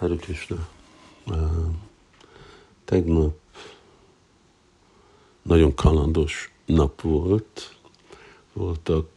Hare 0.00 0.16
Krishna. 0.16 0.68
Tegnap 2.84 3.34
nagyon 5.42 5.74
kalandos 5.74 6.52
nap 6.66 7.00
volt. 7.00 7.76
Voltak 8.52 9.08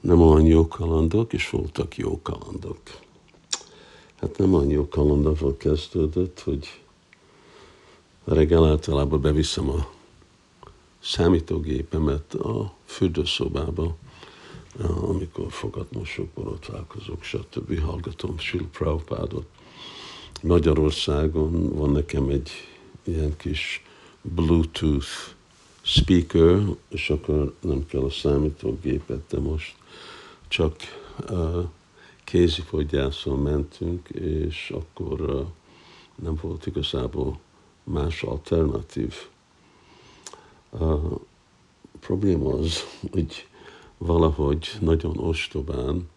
nem 0.00 0.20
olyan 0.20 0.46
jó 0.46 0.68
kalandok, 0.68 1.32
és 1.32 1.50
voltak 1.50 1.96
jó 1.96 2.20
kalandok. 2.22 2.80
Hát 4.16 4.38
nem 4.38 4.54
olyan 4.54 4.70
jó 4.70 4.88
kalandokról 4.88 5.56
kezdődött, 5.56 6.40
hogy 6.40 6.80
reggel 8.24 8.66
általában 8.66 9.20
beviszem 9.20 9.68
a 9.68 9.90
számítógépemet 11.00 12.34
a 12.34 12.72
fürdőszobába, 12.84 13.96
amikor 15.36 15.52
fogatmosok, 15.52 16.28
borotválkozok, 16.28 17.22
stb. 17.22 17.80
hallgatom 17.80 18.38
Sil 18.46 18.66
Prabhupádot. 18.72 19.46
Magyarországon 20.42 21.74
van 21.74 21.90
nekem 21.90 22.28
egy 22.28 22.50
ilyen 23.04 23.36
kis 23.36 23.82
Bluetooth 24.22 25.34
speaker, 25.82 26.62
és 26.88 27.10
akkor 27.10 27.54
nem 27.60 27.86
kell 27.86 28.02
a 28.02 28.10
számítógépet, 28.10 29.20
de 29.28 29.38
most 29.38 29.74
csak 30.48 30.76
uh, 31.30 31.64
kézifoggyászon 32.24 33.38
mentünk, 33.38 34.08
és 34.08 34.70
akkor 34.74 35.20
uh, 35.20 35.46
nem 36.14 36.38
volt 36.42 36.66
igazából 36.66 37.38
más 37.84 38.22
alternatív. 38.22 39.14
Uh, 40.70 41.20
probléma 42.00 42.52
az, 42.52 42.84
hogy 43.10 43.46
valahogy 43.98 44.68
nagyon 44.80 45.18
ostobán 45.18 46.08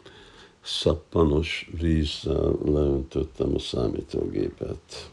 szappanos 0.61 1.69
vízzel 1.79 2.53
leöntöttem 2.65 3.55
a 3.55 3.59
számítógépet, 3.59 5.11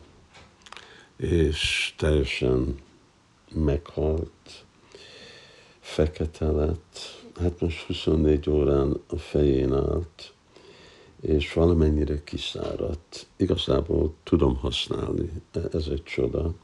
és 1.17 1.95
teljesen 1.99 2.79
meghalt, 3.55 4.65
fekete 5.81 6.51
lett, 6.51 6.99
hát 7.41 7.61
most 7.61 7.87
24 7.87 8.51
órán 8.51 9.01
a 9.07 9.17
fején 9.17 9.73
állt, 9.73 10.35
és 11.21 11.53
valamennyire 11.53 12.25
kiszáradt. 12.25 13.27
Igazából 13.37 14.15
tudom 14.23 14.57
használni, 14.57 15.31
ez 15.73 15.87
egy 15.87 16.03
csoda. 16.03 16.55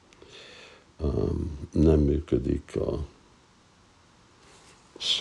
Um, 1.01 1.59
nem 1.73 2.01
működik 2.01 2.77
a 2.77 2.99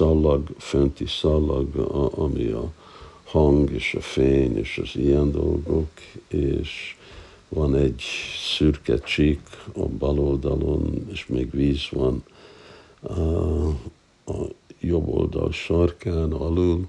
szallag, 0.01 0.47
fönti 0.57 1.05
szallag, 1.05 1.75
ami 2.15 2.45
a 2.47 2.71
hang 3.23 3.71
és 3.71 3.93
a 3.93 4.01
fény 4.01 4.57
és 4.57 4.77
az 4.83 4.95
ilyen 4.95 5.31
dolgok, 5.31 5.89
és 6.27 6.95
van 7.49 7.75
egy 7.75 8.03
szürke 8.55 8.97
csík 8.97 9.41
a 9.73 9.85
bal 9.85 10.19
oldalon, 10.19 11.07
és 11.11 11.27
még 11.27 11.51
víz 11.51 11.87
van 11.91 12.23
a, 13.01 13.67
a 14.25 14.47
jobb 14.79 15.07
oldal 15.07 15.51
sarkán 15.51 16.31
alul, 16.31 16.85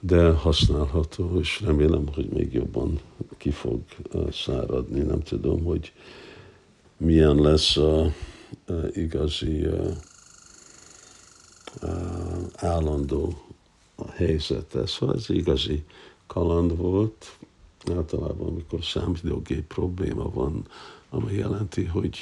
de 0.00 0.30
használható, 0.30 1.38
és 1.40 1.60
remélem, 1.64 2.04
hogy 2.14 2.28
még 2.28 2.52
jobban 2.52 3.00
ki 3.36 3.50
fog 3.50 3.80
száradni. 4.32 5.00
Nem 5.00 5.22
tudom, 5.22 5.64
hogy 5.64 5.92
milyen 6.96 7.36
lesz 7.36 7.76
a, 7.76 8.00
a 8.66 8.72
igazi 8.92 9.64
a, 9.64 10.10
állandó 12.56 13.42
a 13.94 14.10
helyzete. 14.10 14.86
Szóval 14.86 15.14
ez 15.14 15.30
igazi 15.30 15.84
kaland 16.26 16.76
volt. 16.76 17.38
Általában, 17.90 18.48
amikor 18.48 18.84
számítógép 18.84 19.66
probléma 19.66 20.30
van, 20.30 20.66
ami 21.10 21.32
jelenti, 21.34 21.84
hogy 21.84 22.18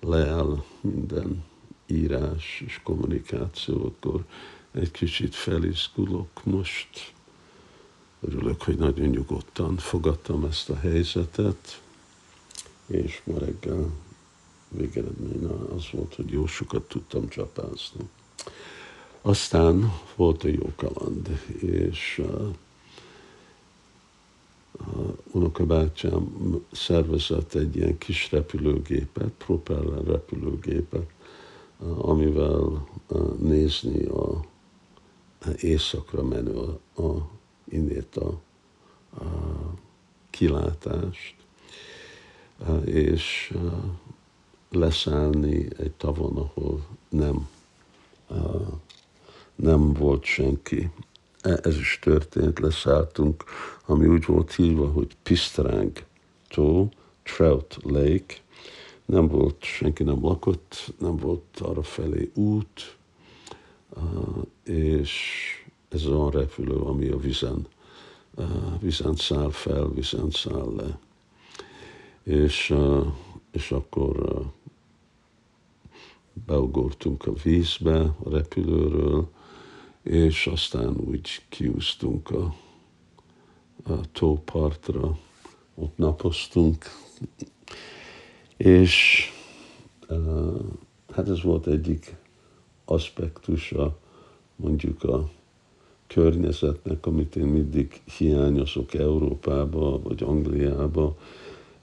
leáll 0.00 0.62
minden 0.80 1.44
írás 1.86 2.62
és 2.66 2.80
kommunikáció, 2.82 3.84
akkor 3.84 4.24
egy 4.72 4.90
kicsit 4.90 5.34
felizgulok 5.34 6.44
most. 6.44 7.12
Örülök, 8.20 8.62
hogy 8.62 8.76
nagyon 8.76 9.08
nyugodtan 9.08 9.76
fogadtam 9.76 10.44
ezt 10.44 10.70
a 10.70 10.76
helyzetet, 10.76 11.82
és 12.86 13.22
ma 13.24 13.38
reggel 13.38 13.90
végeredmény 14.68 15.44
az 15.44 15.90
volt, 15.92 16.14
hogy 16.14 16.30
jó 16.30 16.46
sokat 16.46 16.88
tudtam 16.88 17.28
csapázni. 17.28 18.08
Aztán 19.26 19.92
volt 20.16 20.44
a 20.44 20.48
jó 20.48 20.72
kaland, 20.76 21.28
és 21.60 22.22
uh, 22.24 22.48
uh, 24.72 25.12
unokabátyám 25.30 26.26
szervezett 26.72 27.54
egy 27.54 27.76
ilyen 27.76 27.98
kis 27.98 28.30
repülőgépet, 28.30 29.30
propeller 29.38 30.04
repülőgépet, 30.04 31.10
uh, 31.78 32.08
amivel 32.08 32.86
uh, 33.08 33.38
nézni 33.38 34.04
a, 34.04 34.30
a 35.40 35.48
éjszakra 35.56 36.22
menő 36.22 36.78
a, 36.94 37.02
a 37.02 37.28
innét 37.64 38.16
a, 38.16 38.40
a 39.10 39.24
kilátást, 40.30 41.34
uh, 42.58 42.86
és 42.88 43.52
uh, 43.54 43.72
leszállni 44.70 45.68
egy 45.78 45.92
tavon, 45.92 46.36
ahol 46.36 46.86
nem 47.08 47.48
nem 49.54 49.92
volt 49.92 50.24
senki. 50.24 50.90
E, 51.40 51.58
ez 51.62 51.76
is 51.76 51.98
történt, 52.02 52.58
leszálltunk, 52.58 53.44
ami 53.86 54.06
úgy 54.06 54.24
volt 54.24 54.54
hívva, 54.54 54.90
hogy 54.90 55.16
Pisztráng 55.22 56.04
tó, 56.48 56.88
Trout 57.22 57.76
Lake. 57.82 58.34
Nem 59.04 59.28
volt, 59.28 59.62
senki 59.62 60.02
nem 60.02 60.24
lakott, 60.24 60.94
nem 60.98 61.16
volt 61.16 61.60
arra 61.60 61.82
felé 61.82 62.30
út, 62.34 62.96
és 64.64 65.20
ez 65.88 66.06
olyan 66.06 66.30
repülő, 66.30 66.74
ami 66.74 67.08
a 67.08 67.16
vizen, 67.16 67.66
vizen 68.80 69.16
száll 69.16 69.50
fel, 69.50 69.88
vizen 69.88 70.30
száll 70.30 70.74
le. 70.76 70.98
És, 72.22 72.74
és 73.52 73.70
akkor 73.70 74.42
beugortunk 76.44 77.26
a 77.26 77.32
vízbe 77.42 78.00
a 78.00 78.30
repülőről, 78.30 79.28
és 80.02 80.46
aztán 80.46 80.96
úgy 80.96 81.28
kiúztunk 81.48 82.30
a, 82.30 82.54
a 83.84 84.00
tópartra, 84.12 85.18
ott 85.74 85.96
napoztunk, 85.96 86.84
és 88.56 89.24
uh, 90.08 90.60
hát 91.14 91.28
ez 91.28 91.42
volt 91.42 91.66
egyik 91.66 92.16
aspektusa 92.84 93.98
mondjuk 94.56 95.02
a 95.02 95.30
környezetnek, 96.06 97.06
amit 97.06 97.36
én 97.36 97.46
mindig 97.46 98.00
hiányozok 98.18 98.94
Európába, 98.94 100.02
vagy 100.02 100.22
Angliába, 100.22 101.16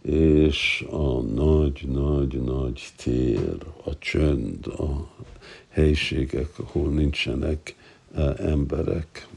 és 0.03 0.85
a 0.89 1.21
nagy-nagy-nagy 1.21 2.81
tér, 2.95 3.57
a 3.83 3.97
csönd, 3.97 4.67
a 4.67 5.07
helyiségek, 5.69 6.59
ahol 6.59 6.89
nincsenek 6.89 7.75
emberek, 8.37 9.27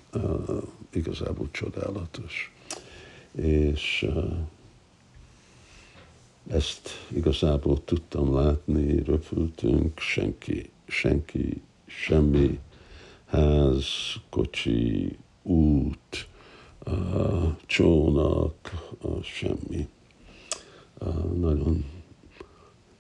igazából 0.92 1.48
csodálatos. 1.50 2.52
És 3.34 4.08
ezt 6.50 6.88
igazából 7.08 7.84
tudtam 7.84 8.34
látni, 8.34 9.02
röpültünk, 9.02 9.98
senki, 9.98 10.70
senki, 10.86 11.62
semmi 11.86 12.58
ház, 13.26 13.86
kocsi, 14.30 15.16
út, 15.42 16.28
csónak, 17.66 18.70
semmi. 19.22 19.88
Nagyon 21.34 21.84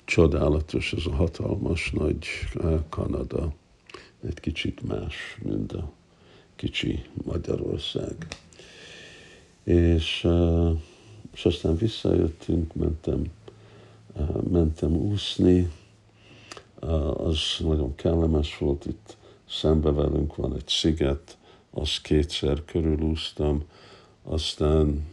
csodálatos 0.04 0.92
ez 0.92 1.06
a 1.06 1.14
hatalmas 1.14 1.90
nagy 1.90 2.26
Kanada. 2.88 3.52
Egy 4.26 4.40
kicsit 4.40 4.82
más, 4.88 5.38
mint 5.42 5.72
a 5.72 5.92
kicsi 6.56 7.04
Magyarország. 7.24 8.26
És, 9.64 10.28
és 11.32 11.44
aztán 11.44 11.76
visszajöttünk, 11.76 12.74
mentem, 12.74 13.24
mentem 14.50 14.96
úszni, 14.96 15.70
az 17.16 17.38
nagyon 17.58 17.94
kellemes 17.94 18.58
volt, 18.58 18.86
itt 18.86 19.16
szembe 19.48 19.90
velünk 19.90 20.36
van 20.36 20.54
egy 20.54 20.68
sziget, 20.68 21.38
azt 21.70 22.02
kétszer 22.02 22.64
körülúztam, 22.64 23.64
aztán 24.22 25.06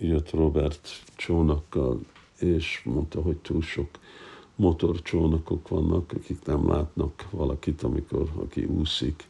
jött 0.00 0.30
Robert 0.30 0.88
csónakkal, 1.16 2.00
és 2.38 2.80
mondta, 2.84 3.22
hogy 3.22 3.36
túl 3.36 3.62
sok 3.62 3.88
motorcsónakok 4.56 5.68
vannak, 5.68 6.12
akik 6.12 6.44
nem 6.44 6.68
látnak 6.68 7.24
valakit, 7.30 7.82
amikor 7.82 8.30
aki 8.34 8.64
úszik, 8.64 9.24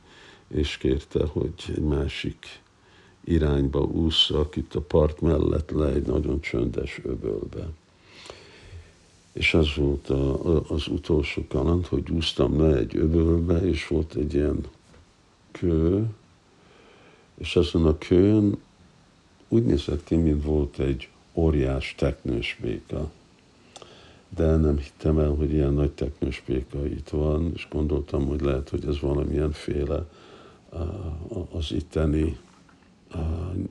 és 0.48 0.76
kérte, 0.76 1.26
hogy 1.26 1.52
egy 1.68 1.82
másik 1.82 2.60
irányba 3.24 3.80
ússzak, 3.80 4.56
itt 4.56 4.74
a 4.74 4.80
part 4.80 5.20
mellett 5.20 5.70
le 5.70 5.92
egy 5.92 6.06
nagyon 6.06 6.40
csöndes 6.40 7.00
öbölbe. 7.04 7.68
És 9.32 9.54
az 9.54 9.74
volt 9.76 10.10
a, 10.10 10.62
az 10.68 10.88
utolsó 10.88 11.44
kaland, 11.48 11.86
hogy 11.86 12.10
úsztam 12.10 12.60
le 12.60 12.76
egy 12.76 12.96
öbölbe, 12.96 13.58
és 13.68 13.86
volt 13.86 14.14
egy 14.14 14.34
ilyen 14.34 14.64
kő, 15.50 16.06
és 17.38 17.56
azon 17.56 17.86
a 17.86 17.98
kőn 17.98 18.58
úgy 19.48 19.64
nézett 19.64 20.04
ki, 20.04 20.16
mint 20.16 20.44
volt 20.44 20.78
egy 20.78 21.08
óriás 21.36 21.94
teknős 21.98 22.58
béka. 22.60 23.10
De 24.36 24.56
nem 24.56 24.78
hittem 24.78 25.18
el, 25.18 25.30
hogy 25.30 25.52
ilyen 25.52 25.72
nagy 25.72 25.92
teknős 25.92 26.42
béka 26.46 26.86
itt 26.86 27.08
van, 27.08 27.50
és 27.54 27.66
gondoltam, 27.70 28.26
hogy 28.26 28.40
lehet, 28.40 28.68
hogy 28.68 28.86
ez 28.86 29.00
valamilyen 29.00 29.52
féle 29.52 30.06
az 31.50 31.72
itteni 31.72 32.38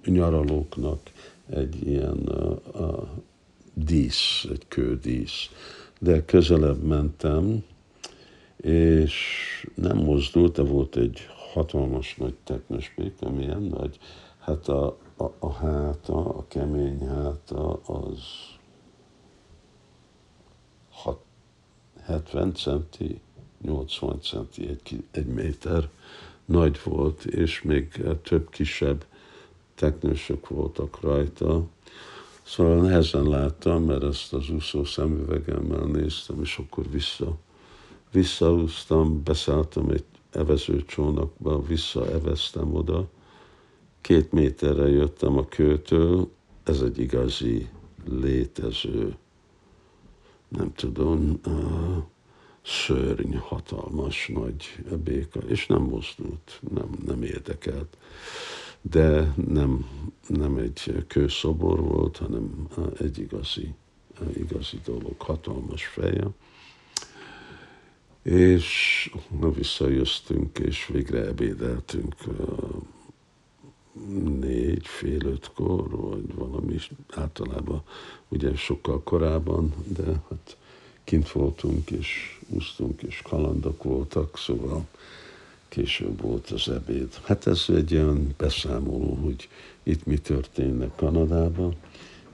nyaralóknak 0.05 0.99
egy 1.49 1.87
ilyen 1.87 2.29
dísz, 3.73 4.47
egy 4.51 4.65
kődísz. 4.67 5.49
De 5.99 6.25
közelebb 6.25 6.83
mentem, 6.83 7.63
és 8.61 9.15
nem 9.75 9.97
mozdult, 9.97 10.55
de 10.55 10.61
volt 10.61 10.95
egy 10.95 11.27
hatalmas 11.53 12.15
nagy 12.15 12.33
teknőspék, 12.43 13.13
milyen 13.35 13.61
nagy, 13.61 13.97
hát 14.39 14.67
a, 14.67 14.97
a, 15.17 15.23
a 15.39 15.51
háta, 15.51 16.35
a 16.35 16.45
kemény 16.47 17.07
háta 17.07 17.73
az 17.73 18.19
6, 20.89 21.19
70 22.01 22.53
centi, 22.53 23.21
80 23.61 24.21
centi, 24.21 24.67
egy, 24.67 25.03
egy 25.11 25.25
méter 25.25 25.89
nagy 26.45 26.79
volt, 26.83 27.25
és 27.25 27.61
még 27.61 28.03
több 28.23 28.49
kisebb 28.49 29.05
teknősök 29.75 30.47
voltak 30.47 31.01
rajta. 31.01 31.63
Szóval 32.43 32.81
nehezen 32.81 33.27
láttam, 33.27 33.83
mert 33.83 34.03
ezt 34.03 34.33
az 34.33 34.49
úszó 34.49 34.83
szemüvegemmel 34.83 35.85
néztem, 35.85 36.41
és 36.41 36.57
akkor 36.57 36.89
vissza, 36.89 37.37
visszaúztam, 38.11 39.23
beszálltam 39.23 39.89
egy 39.89 40.05
evezőcsónakba, 40.31 41.61
visszaeveztem 41.61 42.75
oda, 42.75 43.07
két 44.05 44.31
méterre 44.31 44.87
jöttem 44.87 45.37
a 45.37 45.45
kőtől, 45.45 46.29
ez 46.63 46.81
egy 46.81 46.99
igazi 46.99 47.69
létező, 48.07 49.15
nem 50.47 50.73
tudom, 50.73 51.39
uh, 51.45 52.03
szörny, 52.63 53.35
hatalmas, 53.35 54.31
nagy 54.33 54.83
béka, 55.03 55.39
és 55.39 55.65
nem 55.67 55.81
mozdult, 55.81 56.61
nem, 56.73 56.89
nem 57.05 57.23
érdekelt. 57.23 57.97
De 58.81 59.33
nem, 59.47 59.89
nem 60.27 60.57
egy 60.57 61.05
kőszobor 61.07 61.79
volt, 61.79 62.17
hanem 62.17 62.67
egy 62.99 63.17
igazi, 63.17 63.73
igazi 64.33 64.79
dolog, 64.83 65.21
hatalmas 65.21 65.85
feje. 65.85 66.27
És 68.23 69.11
visszajöttünk, 69.53 70.59
és 70.59 70.87
végre 70.87 71.25
ebédeltünk 71.25 72.15
négy, 74.39 74.87
fél 74.87 75.25
ötkor, 75.25 75.89
vagy 75.89 76.33
valami 76.35 76.77
általában 77.13 77.81
ugye 78.27 78.55
sokkal 78.55 79.03
korábban, 79.03 79.73
de 79.87 80.05
hát 80.05 80.57
kint 81.03 81.31
voltunk, 81.31 81.91
és 81.91 82.39
úsztunk, 82.47 83.01
és 83.01 83.21
kalandok 83.23 83.83
voltak, 83.83 84.37
szóval 84.37 84.85
később 85.67 86.21
volt 86.21 86.49
az 86.49 86.69
ebéd. 86.69 87.13
Hát 87.23 87.47
ez 87.47 87.65
egy 87.67 87.93
olyan 87.93 88.33
beszámoló, 88.37 89.13
hogy 89.13 89.49
itt 89.83 90.05
mi 90.05 90.17
történnek 90.17 90.95
Kanadában, 90.95 91.75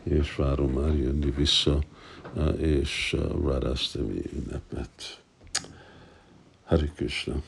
és 0.03 0.35
várom 0.35 0.71
már 0.71 0.95
jönni 0.95 1.31
vissza, 1.31 1.79
és 2.57 3.17
Radhastami 3.43 4.21
ünnepet. 4.33 5.21
Hari 6.63 6.91
Krishna. 6.95 7.41